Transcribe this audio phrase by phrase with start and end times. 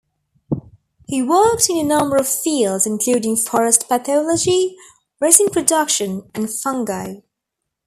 [1.05, 4.75] He worked in a number of fields including forest pathology,
[5.19, 7.17] resin production, and fungi.